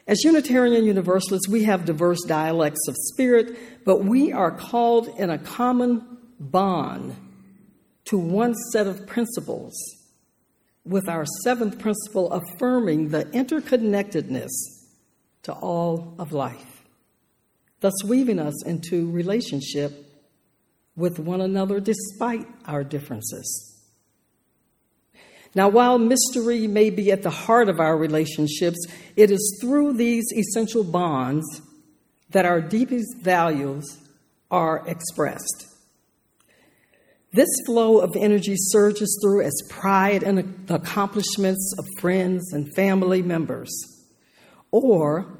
As 0.07 0.23
Unitarian 0.23 0.85
Universalists, 0.85 1.49
we 1.49 1.64
have 1.64 1.85
diverse 1.85 2.23
dialects 2.27 2.87
of 2.87 2.95
spirit, 2.97 3.85
but 3.85 4.05
we 4.05 4.33
are 4.33 4.51
called 4.53 5.09
in 5.19 5.31
a 5.31 5.38
common 5.38 6.19
bond 6.38 7.16
to 8.11 8.18
one 8.18 8.55
set 8.73 8.88
of 8.88 9.07
principles, 9.07 9.73
with 10.85 11.09
our 11.09 11.25
seventh 11.44 11.79
principle 11.79 12.33
affirming 12.33 13.11
the 13.11 13.25
interconnectedness 13.27 14.51
to 15.44 15.53
all 15.53 16.16
of 16.18 16.33
life, 16.33 16.83
thus 17.79 18.05
weaving 18.05 18.40
us 18.40 18.64
into 18.66 19.09
relationship 19.12 19.92
with 20.96 21.20
one 21.20 21.40
another 21.40 21.79
despite 21.79 22.46
our 22.66 22.83
differences. 22.83 23.81
Now, 25.55 25.68
while 25.68 25.99
mystery 25.99 26.66
may 26.66 26.90
be 26.90 27.12
at 27.12 27.23
the 27.23 27.31
heart 27.31 27.68
of 27.68 27.79
our 27.79 27.96
relationships, 27.96 28.79
it 29.14 29.31
is 29.31 29.59
through 29.61 29.92
these 29.94 30.25
essential 30.33 30.83
bonds 30.83 31.44
that 32.31 32.44
our 32.44 32.61
deepest 32.61 33.18
values 33.20 33.99
are 34.51 34.85
expressed. 34.88 35.69
This 37.33 37.49
flow 37.64 38.01
of 38.01 38.16
energy 38.16 38.57
surges 38.57 39.16
through 39.23 39.43
as 39.43 39.62
pride 39.69 40.25
and 40.25 40.66
the 40.66 40.75
accomplishments 40.75 41.73
of 41.79 41.87
friends 42.01 42.53
and 42.53 42.75
family 42.75 43.23
members, 43.23 43.71
or 44.73 45.38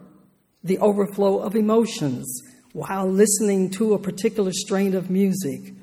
the 0.63 0.79
overflow 0.79 1.41
of 1.41 1.57
emotions 1.57 2.33
while 2.73 3.11
listening 3.11 3.71
to 3.71 3.95
a 3.95 3.99
particular 3.99 4.53
strain 4.53 4.95
of 4.95 5.11
music, 5.11 5.75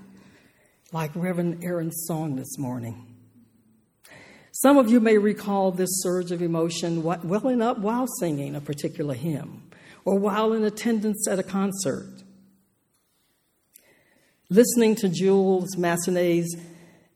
like 0.94 1.12
Reverend 1.14 1.62
Aaron's 1.66 2.06
song 2.08 2.38
this 2.38 2.58
morning. 2.58 3.16
Some 4.54 4.78
of 4.78 4.90
you 4.90 5.02
may 5.02 5.18
recall 5.18 5.72
this 5.72 5.90
surge 6.02 6.32
of 6.32 6.42
emotion 6.42 7.04
welling 7.04 7.62
up 7.62 7.80
while 7.80 8.08
singing 8.20 8.56
a 8.56 8.62
particular 8.62 9.14
hymn 9.14 9.70
or 10.06 10.18
while 10.18 10.54
in 10.54 10.64
attendance 10.64 11.28
at 11.28 11.38
a 11.38 11.44
concert. 11.44 12.17
Listening 14.50 14.96
to 14.96 15.10
Jules 15.10 15.76
Massenet's 15.76 16.56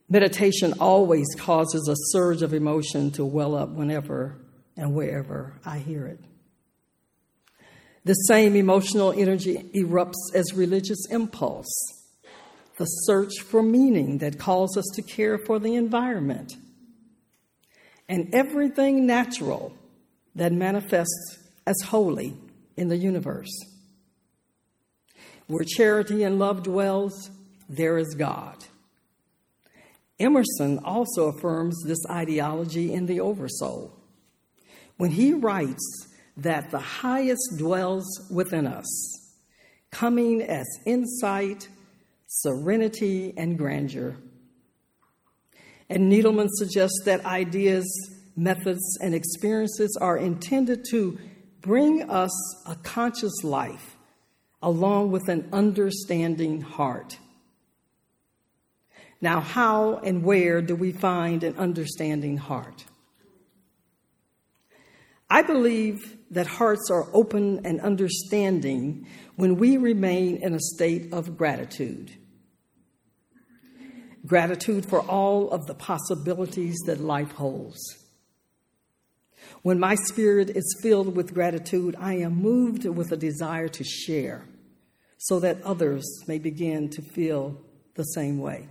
meditation 0.09 0.73
always 0.81 1.27
causes 1.37 1.87
a 1.87 1.95
surge 2.11 2.41
of 2.41 2.53
emotion 2.53 3.09
to 3.11 3.23
well 3.23 3.55
up 3.55 3.69
whenever 3.69 4.35
and 4.75 4.93
wherever 4.93 5.53
I 5.65 5.77
hear 5.77 6.05
it. 6.07 6.19
The 8.03 8.15
same 8.15 8.57
emotional 8.57 9.13
energy 9.13 9.63
erupts 9.73 10.35
as 10.35 10.53
religious 10.53 11.07
impulse, 11.09 11.71
the 12.77 12.85
search 12.85 13.39
for 13.39 13.63
meaning 13.63 14.17
that 14.17 14.37
calls 14.37 14.75
us 14.75 14.85
to 14.95 15.01
care 15.01 15.37
for 15.37 15.57
the 15.57 15.75
environment, 15.75 16.57
and 18.09 18.33
everything 18.33 19.05
natural 19.05 19.73
that 20.35 20.51
manifests 20.51 21.37
as 21.65 21.79
holy 21.81 22.35
in 22.75 22.89
the 22.89 22.97
universe. 22.97 23.70
Where 25.51 25.65
charity 25.65 26.23
and 26.23 26.39
love 26.39 26.63
dwells, 26.63 27.29
there 27.67 27.97
is 27.97 28.15
God. 28.15 28.55
Emerson 30.17 30.79
also 30.79 31.27
affirms 31.27 31.75
this 31.85 31.99
ideology 32.09 32.93
in 32.93 33.05
The 33.05 33.19
Oversoul 33.19 33.91
when 34.95 35.11
he 35.11 35.33
writes 35.33 36.07
that 36.37 36.71
the 36.71 36.79
highest 36.79 37.57
dwells 37.57 38.05
within 38.31 38.65
us, 38.65 38.87
coming 39.91 40.41
as 40.41 40.65
insight, 40.85 41.67
serenity, 42.27 43.33
and 43.35 43.57
grandeur. 43.57 44.15
And 45.89 46.09
Needleman 46.09 46.47
suggests 46.47 47.01
that 47.03 47.25
ideas, 47.25 47.85
methods, 48.37 48.97
and 49.01 49.13
experiences 49.13 49.97
are 49.99 50.15
intended 50.15 50.85
to 50.91 51.19
bring 51.59 52.09
us 52.09 52.31
a 52.65 52.75
conscious 52.75 53.43
life 53.43 53.97
along 54.61 55.11
with 55.11 55.27
an 55.27 55.49
understanding 55.51 56.61
heart. 56.61 57.17
Now, 59.21 59.39
how 59.39 59.97
and 59.97 60.23
where 60.23 60.61
do 60.61 60.75
we 60.75 60.91
find 60.91 61.43
an 61.43 61.57
understanding 61.57 62.37
heart? 62.37 62.85
I 65.29 65.43
believe 65.43 66.17
that 66.31 66.47
hearts 66.47 66.89
are 66.91 67.07
open 67.13 67.65
and 67.65 67.79
understanding 67.79 69.07
when 69.35 69.55
we 69.57 69.77
remain 69.77 70.37
in 70.43 70.53
a 70.53 70.59
state 70.59 71.13
of 71.13 71.37
gratitude. 71.37 72.11
Gratitude 74.25 74.85
for 74.85 74.99
all 74.99 75.49
of 75.51 75.67
the 75.67 75.73
possibilities 75.73 76.77
that 76.85 76.99
life 76.99 77.31
holds. 77.31 77.79
When 79.61 79.79
my 79.79 79.95
spirit 79.95 80.49
is 80.49 80.79
filled 80.81 81.15
with 81.15 81.33
gratitude, 81.33 81.95
I 81.99 82.15
am 82.15 82.35
moved 82.35 82.85
with 82.85 83.11
a 83.11 83.17
desire 83.17 83.67
to 83.69 83.83
share 83.83 84.45
so 85.23 85.39
that 85.39 85.61
others 85.61 86.03
may 86.27 86.39
begin 86.39 86.89
to 86.89 87.01
feel 87.01 87.55
the 87.93 88.03
same 88.03 88.39
way. 88.39 88.67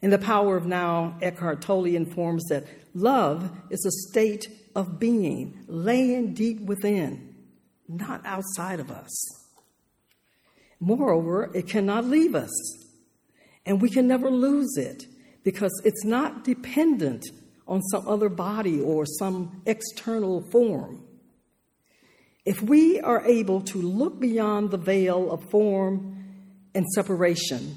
In 0.00 0.08
The 0.08 0.18
Power 0.18 0.56
of 0.56 0.64
Now, 0.64 1.18
Eckhart 1.20 1.60
Tolle 1.60 1.94
informs 1.94 2.42
that 2.46 2.64
love 2.94 3.50
is 3.68 3.84
a 3.84 4.10
state 4.10 4.48
of 4.74 4.98
being 4.98 5.62
laying 5.66 6.32
deep 6.32 6.60
within, 6.60 7.34
not 7.86 8.24
outside 8.24 8.80
of 8.80 8.90
us. 8.90 9.10
Moreover, 10.80 11.50
it 11.54 11.68
cannot 11.68 12.06
leave 12.06 12.34
us, 12.34 12.50
and 13.66 13.82
we 13.82 13.90
can 13.90 14.08
never 14.08 14.30
lose 14.30 14.78
it 14.78 15.04
because 15.44 15.72
it's 15.84 16.04
not 16.04 16.44
dependent 16.44 17.26
on 17.68 17.82
some 17.82 18.08
other 18.08 18.30
body 18.30 18.80
or 18.80 19.04
some 19.04 19.60
external 19.66 20.40
form. 20.50 21.02
If 22.46 22.62
we 22.62 23.00
are 23.00 23.26
able 23.26 23.60
to 23.62 23.78
look 23.82 24.20
beyond 24.20 24.70
the 24.70 24.78
veil 24.78 25.32
of 25.32 25.50
form 25.50 26.24
and 26.76 26.86
separation, 26.94 27.76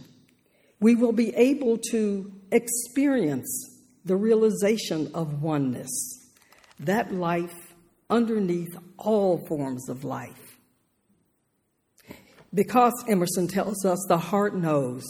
we 0.80 0.94
will 0.94 1.12
be 1.12 1.36
able 1.36 1.80
to 1.90 2.32
experience 2.52 3.50
the 4.06 4.16
realization 4.16 5.10
of 5.16 5.42
oneness, 5.42 5.90
that 6.80 7.12
life 7.12 7.74
underneath 8.12 8.70
all 8.98 9.40
forms 9.48 9.90
of 9.90 10.04
life. 10.04 10.58
Because 12.54 12.94
Emerson 13.08 13.48
tells 13.48 13.84
us 13.86 14.00
the 14.08 14.18
heart 14.18 14.56
knows, 14.56 15.04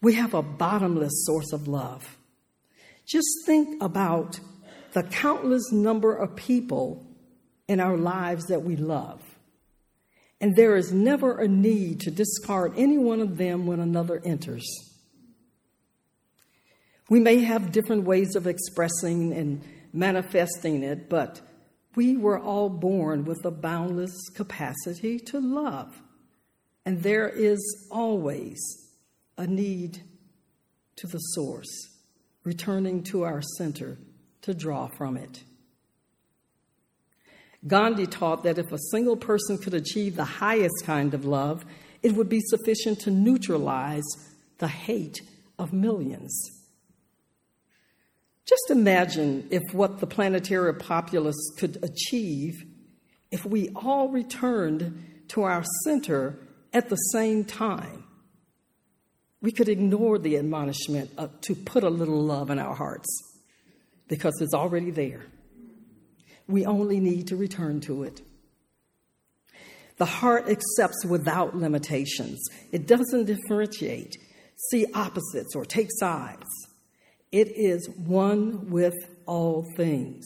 we 0.00 0.14
have 0.14 0.32
a 0.32 0.42
bottomless 0.42 1.26
source 1.26 1.52
of 1.52 1.68
love. 1.68 2.16
Just 3.06 3.28
think 3.44 3.82
about 3.82 4.40
the 4.92 5.02
countless 5.02 5.72
number 5.72 6.14
of 6.14 6.34
people 6.34 7.04
in 7.68 7.80
our 7.80 7.96
lives 7.96 8.46
that 8.46 8.62
we 8.62 8.76
love. 8.76 9.22
And 10.40 10.56
there 10.56 10.76
is 10.76 10.92
never 10.92 11.38
a 11.38 11.48
need 11.48 12.00
to 12.00 12.10
discard 12.10 12.72
any 12.76 12.96
one 12.96 13.20
of 13.20 13.36
them 13.36 13.66
when 13.66 13.80
another 13.80 14.22
enters. 14.24 14.66
We 17.10 17.20
may 17.20 17.40
have 17.40 17.72
different 17.72 18.04
ways 18.04 18.36
of 18.36 18.46
expressing 18.46 19.32
and 19.32 19.62
manifesting 19.92 20.82
it, 20.82 21.08
but 21.08 21.40
we 21.94 22.16
were 22.16 22.38
all 22.38 22.68
born 22.68 23.24
with 23.24 23.44
a 23.44 23.50
boundless 23.50 24.14
capacity 24.34 25.18
to 25.18 25.40
love. 25.40 26.00
And 26.84 27.02
there 27.02 27.28
is 27.28 27.88
always 27.90 28.58
a 29.36 29.46
need 29.46 30.02
to 30.96 31.06
the 31.06 31.18
source 31.18 31.96
returning 32.44 33.02
to 33.04 33.24
our 33.24 33.42
center 33.56 33.98
to 34.42 34.54
draw 34.54 34.86
from 34.86 35.16
it. 35.16 35.42
Gandhi 37.68 38.06
taught 38.06 38.42
that 38.42 38.58
if 38.58 38.72
a 38.72 38.78
single 38.90 39.16
person 39.16 39.58
could 39.58 39.74
achieve 39.74 40.16
the 40.16 40.24
highest 40.24 40.84
kind 40.84 41.14
of 41.14 41.24
love, 41.24 41.64
it 42.02 42.14
would 42.14 42.28
be 42.28 42.40
sufficient 42.40 43.00
to 43.00 43.10
neutralize 43.10 44.04
the 44.58 44.68
hate 44.68 45.20
of 45.58 45.72
millions. 45.72 46.36
Just 48.46 48.70
imagine 48.70 49.46
if 49.50 49.62
what 49.72 50.00
the 50.00 50.06
planetary 50.06 50.74
populace 50.74 51.52
could 51.58 51.78
achieve 51.82 52.64
if 53.30 53.44
we 53.44 53.68
all 53.76 54.08
returned 54.08 55.26
to 55.28 55.42
our 55.42 55.62
center 55.84 56.38
at 56.72 56.88
the 56.88 56.96
same 56.96 57.44
time 57.44 58.04
we 59.40 59.52
could 59.52 59.68
ignore 59.68 60.18
the 60.18 60.36
admonishment 60.36 61.10
of, 61.16 61.40
to 61.42 61.54
put 61.54 61.84
a 61.84 61.90
little 61.90 62.22
love 62.22 62.50
in 62.50 62.58
our 62.58 62.74
hearts 62.74 63.06
because 64.08 64.34
it's 64.40 64.54
already 64.54 64.90
there. 64.90 65.26
We 66.48 66.66
only 66.66 66.98
need 66.98 67.28
to 67.28 67.36
return 67.36 67.80
to 67.82 68.02
it. 68.02 68.22
The 69.98 70.06
heart 70.06 70.48
accepts 70.48 71.04
without 71.04 71.56
limitations, 71.56 72.40
it 72.72 72.86
doesn't 72.86 73.26
differentiate, 73.26 74.16
see 74.70 74.86
opposites, 74.94 75.54
or 75.54 75.64
take 75.64 75.88
sides. 75.90 76.46
It 77.30 77.48
is 77.48 77.88
one 77.90 78.70
with 78.70 78.94
all 79.26 79.66
things. 79.76 80.24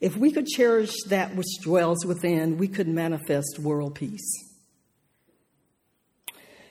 If 0.00 0.16
we 0.16 0.30
could 0.30 0.46
cherish 0.46 0.92
that 1.08 1.34
which 1.34 1.48
dwells 1.62 2.06
within, 2.06 2.56
we 2.56 2.68
could 2.68 2.88
manifest 2.88 3.58
world 3.58 3.96
peace. 3.96 4.44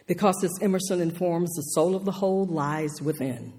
Because, 0.07 0.41
as 0.43 0.57
Emerson 0.61 1.01
informs, 1.01 1.53
the 1.53 1.61
soul 1.61 1.93
of 1.95 2.05
the 2.05 2.13
whole 2.13 2.45
lies 2.45 3.01
within. 3.01 3.53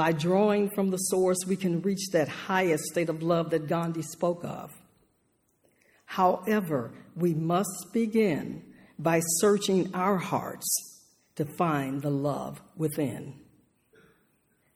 By 0.00 0.12
drawing 0.12 0.70
from 0.70 0.88
the 0.88 0.96
source, 0.96 1.36
we 1.46 1.56
can 1.56 1.82
reach 1.82 2.08
that 2.12 2.26
highest 2.26 2.84
state 2.84 3.10
of 3.10 3.22
love 3.22 3.50
that 3.50 3.68
Gandhi 3.68 4.00
spoke 4.00 4.42
of. 4.44 4.72
However, 6.06 6.92
we 7.14 7.34
must 7.34 7.88
begin 7.92 8.62
by 8.98 9.20
searching 9.20 9.94
our 9.94 10.16
hearts 10.16 10.66
to 11.36 11.44
find 11.44 12.00
the 12.00 12.08
love 12.08 12.62
within. 12.78 13.40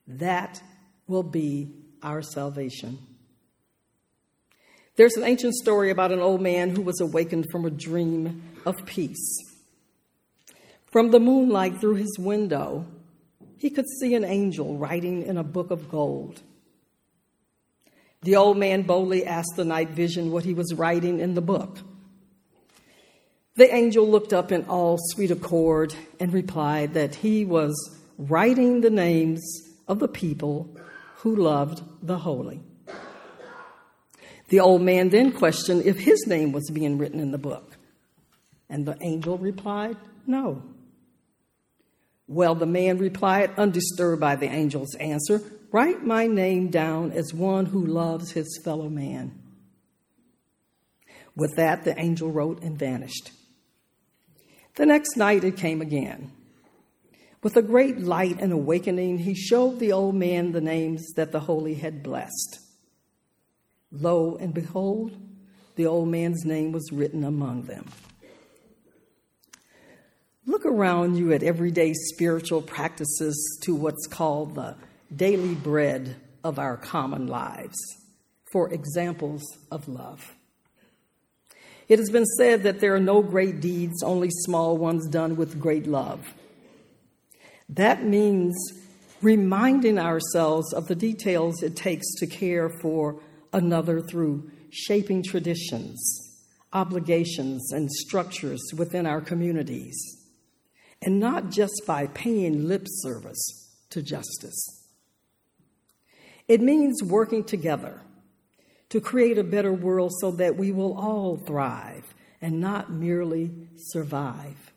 That 0.06 0.62
will 1.06 1.22
be 1.22 1.72
our 2.02 2.20
salvation. 2.20 2.98
There's 4.96 5.16
an 5.16 5.24
ancient 5.24 5.54
story 5.54 5.88
about 5.88 6.12
an 6.12 6.20
old 6.20 6.42
man 6.42 6.76
who 6.76 6.82
was 6.82 7.00
awakened 7.00 7.46
from 7.50 7.64
a 7.64 7.70
dream 7.70 8.42
of 8.66 8.74
peace. 8.84 9.38
From 10.92 11.12
the 11.12 11.18
moonlight 11.18 11.80
through 11.80 11.94
his 11.94 12.14
window, 12.18 12.84
he 13.58 13.70
could 13.70 13.88
see 14.00 14.14
an 14.14 14.24
angel 14.24 14.76
writing 14.76 15.22
in 15.22 15.36
a 15.36 15.44
book 15.44 15.70
of 15.70 15.88
gold. 15.88 16.42
The 18.22 18.36
old 18.36 18.56
man 18.56 18.82
boldly 18.82 19.26
asked 19.26 19.56
the 19.56 19.64
night 19.64 19.90
vision 19.90 20.30
what 20.32 20.44
he 20.44 20.54
was 20.54 20.72
writing 20.74 21.20
in 21.20 21.34
the 21.34 21.42
book. 21.42 21.78
The 23.56 23.72
angel 23.72 24.08
looked 24.08 24.32
up 24.32 24.50
in 24.50 24.64
all 24.64 24.98
sweet 24.98 25.30
accord 25.30 25.94
and 26.18 26.32
replied 26.32 26.94
that 26.94 27.16
he 27.16 27.44
was 27.44 27.74
writing 28.18 28.80
the 28.80 28.90
names 28.90 29.42
of 29.86 29.98
the 29.98 30.08
people 30.08 30.76
who 31.16 31.36
loved 31.36 31.82
the 32.02 32.18
holy. 32.18 32.60
The 34.48 34.60
old 34.60 34.82
man 34.82 35.08
then 35.08 35.32
questioned 35.32 35.84
if 35.84 35.98
his 35.98 36.26
name 36.26 36.52
was 36.52 36.70
being 36.70 36.98
written 36.98 37.20
in 37.20 37.30
the 37.30 37.38
book. 37.38 37.76
And 38.68 38.86
the 38.86 38.96
angel 39.02 39.38
replied, 39.38 39.96
No. 40.26 40.62
Well, 42.26 42.54
the 42.54 42.66
man 42.66 42.98
replied, 42.98 43.50
undisturbed 43.56 44.20
by 44.20 44.36
the 44.36 44.48
angel's 44.48 44.94
answer, 44.96 45.42
Write 45.70 46.04
my 46.04 46.26
name 46.26 46.68
down 46.68 47.10
as 47.12 47.34
one 47.34 47.66
who 47.66 47.84
loves 47.84 48.30
his 48.30 48.60
fellow 48.64 48.88
man. 48.88 49.38
With 51.34 51.56
that, 51.56 51.84
the 51.84 51.98
angel 51.98 52.30
wrote 52.30 52.62
and 52.62 52.78
vanished. 52.78 53.32
The 54.76 54.86
next 54.86 55.16
night 55.16 55.42
it 55.42 55.56
came 55.56 55.82
again. 55.82 56.30
With 57.42 57.56
a 57.56 57.62
great 57.62 57.98
light 57.98 58.40
and 58.40 58.52
awakening, 58.52 59.18
he 59.18 59.34
showed 59.34 59.78
the 59.78 59.92
old 59.92 60.14
man 60.14 60.52
the 60.52 60.60
names 60.60 61.12
that 61.16 61.32
the 61.32 61.40
holy 61.40 61.74
had 61.74 62.02
blessed. 62.02 62.60
Lo 63.92 64.36
and 64.36 64.54
behold, 64.54 65.16
the 65.76 65.86
old 65.86 66.08
man's 66.08 66.44
name 66.44 66.72
was 66.72 66.90
written 66.92 67.24
among 67.24 67.64
them. 67.64 67.86
Look 70.46 70.66
around 70.66 71.16
you 71.16 71.32
at 71.32 71.42
everyday 71.42 71.94
spiritual 71.94 72.60
practices 72.60 73.58
to 73.62 73.74
what's 73.74 74.06
called 74.06 74.54
the 74.54 74.76
daily 75.14 75.54
bread 75.54 76.16
of 76.42 76.58
our 76.58 76.76
common 76.76 77.26
lives 77.26 77.76
for 78.52 78.72
examples 78.72 79.42
of 79.70 79.88
love. 79.88 80.34
It 81.88 81.98
has 81.98 82.10
been 82.10 82.26
said 82.26 82.62
that 82.62 82.80
there 82.80 82.94
are 82.94 83.00
no 83.00 83.22
great 83.22 83.60
deeds, 83.60 84.02
only 84.02 84.28
small 84.30 84.76
ones 84.76 85.08
done 85.08 85.36
with 85.36 85.60
great 85.60 85.86
love. 85.86 86.34
That 87.70 88.04
means 88.04 88.54
reminding 89.22 89.98
ourselves 89.98 90.74
of 90.74 90.88
the 90.88 90.94
details 90.94 91.62
it 91.62 91.74
takes 91.74 92.14
to 92.16 92.26
care 92.26 92.68
for 92.68 93.18
another 93.54 94.02
through 94.02 94.50
shaping 94.70 95.22
traditions, 95.22 95.98
obligations, 96.72 97.72
and 97.72 97.90
structures 97.90 98.62
within 98.76 99.06
our 99.06 99.22
communities, 99.22 99.94
and 101.04 101.20
not 101.20 101.50
just 101.50 101.82
by 101.86 102.06
paying 102.08 102.66
lip 102.66 102.86
service 102.88 103.68
to 103.90 104.02
justice. 104.02 104.88
It 106.48 106.62
means 106.62 107.02
working 107.02 107.44
together 107.44 108.00
to 108.88 109.00
create 109.00 109.36
a 109.36 109.44
better 109.44 109.72
world 109.72 110.12
so 110.20 110.30
that 110.32 110.56
we 110.56 110.72
will 110.72 110.98
all 110.98 111.36
thrive 111.36 112.14
and 112.40 112.58
not 112.60 112.90
merely 112.90 113.50
survive. 113.76 114.72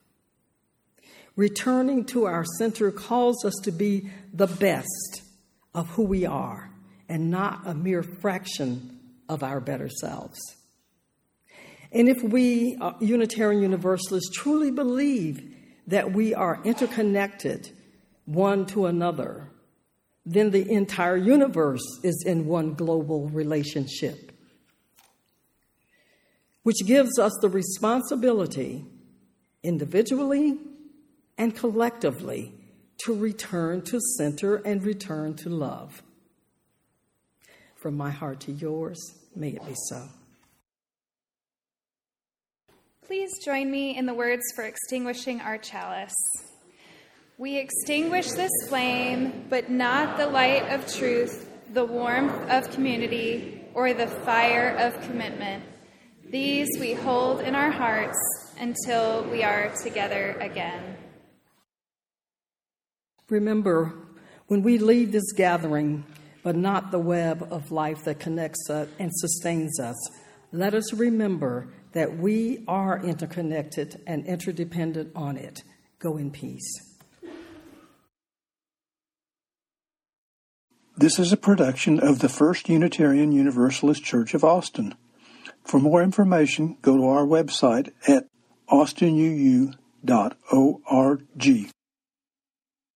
Returning 1.37 2.03
to 2.05 2.25
our 2.25 2.43
center 2.57 2.91
calls 2.91 3.45
us 3.45 3.55
to 3.63 3.71
be 3.71 4.09
the 4.33 4.47
best 4.47 5.21
of 5.73 5.87
who 5.91 6.03
we 6.03 6.25
are 6.25 6.71
and 7.07 7.31
not 7.31 7.61
a 7.65 7.73
mere 7.73 8.03
fraction 8.03 8.99
of 9.29 9.43
our 9.43 9.61
better 9.61 9.89
selves. 9.89 10.39
And 11.91 12.09
if 12.09 12.21
we, 12.21 12.75
uh, 12.81 12.93
Unitarian 12.99 13.61
Universalists, 13.61 14.29
truly 14.35 14.71
believe 14.71 15.46
that 15.87 16.11
we 16.11 16.33
are 16.33 16.61
interconnected 16.63 17.71
one 18.25 18.65
to 18.67 18.85
another, 18.85 19.49
then 20.25 20.51
the 20.51 20.69
entire 20.69 21.15
universe 21.15 21.99
is 22.03 22.23
in 22.25 22.45
one 22.45 22.73
global 22.73 23.29
relationship, 23.29 24.31
which 26.63 26.85
gives 26.85 27.17
us 27.17 27.31
the 27.41 27.49
responsibility, 27.49 28.85
individually 29.63 30.57
and 31.37 31.55
collectively 31.55 32.53
to 32.97 33.13
return 33.13 33.81
to 33.83 33.99
center 34.17 34.57
and 34.57 34.83
return 34.83 35.35
to 35.35 35.49
love. 35.49 36.01
From 37.75 37.95
my 37.95 38.09
heart 38.09 38.41
to 38.41 38.51
yours, 38.51 38.99
may 39.35 39.49
it 39.49 39.65
be 39.65 39.75
so. 39.89 40.09
Please 43.07 43.39
join 43.39 43.71
me 43.71 43.95
in 43.95 44.05
the 44.05 44.13
words 44.13 44.43
for 44.53 44.65
extinguishing 44.65 45.39
our 45.39 45.57
chalice. 45.57 46.13
We 47.37 47.57
extinguish 47.57 48.31
this 48.31 48.51
flame, 48.67 49.45
but 49.49 49.69
not 49.69 50.17
the 50.17 50.27
light 50.27 50.63
of 50.73 50.93
truth, 50.93 51.49
the 51.71 51.85
warmth 51.85 52.49
of 52.49 52.69
community, 52.69 53.63
or 53.73 53.93
the 53.93 54.07
fire 54.07 54.71
of 54.71 55.01
commitment. 55.03 55.63
These 56.29 56.67
we 56.81 56.95
hold 56.95 57.39
in 57.39 57.55
our 57.55 57.71
hearts 57.71 58.17
until 58.59 59.23
we 59.31 59.41
are 59.41 59.71
together 59.81 60.35
again. 60.41 60.97
Remember, 63.29 63.93
when 64.47 64.63
we 64.63 64.79
leave 64.79 65.13
this 65.13 65.31
gathering, 65.31 66.03
but 66.43 66.57
not 66.57 66.91
the 66.91 66.99
web 66.99 67.47
of 67.51 67.71
life 67.71 68.03
that 68.03 68.19
connects 68.19 68.69
us 68.69 68.89
and 68.99 69.11
sustains 69.15 69.79
us, 69.79 69.95
let 70.51 70.73
us 70.73 70.91
remember 70.91 71.69
that 71.97 72.15
we 72.15 72.63
are 72.67 73.03
interconnected 73.03 73.99
and 74.05 74.23
interdependent 74.27 75.11
on 75.15 75.35
it. 75.35 75.63
Go 75.97 76.15
in 76.15 76.29
peace. 76.29 76.95
This 80.95 81.17
is 81.17 81.33
a 81.33 81.37
production 81.37 81.99
of 81.99 82.19
the 82.19 82.29
First 82.29 82.69
Unitarian 82.69 83.31
Universalist 83.31 84.03
Church 84.03 84.35
of 84.35 84.43
Austin. 84.43 84.93
For 85.63 85.79
more 85.79 86.03
information, 86.03 86.77
go 86.83 86.97
to 86.97 87.07
our 87.07 87.25
website 87.25 87.91
at 88.07 88.25
austinuu.org. 88.69 89.73